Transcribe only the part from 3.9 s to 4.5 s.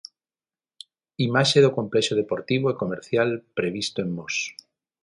en Mos.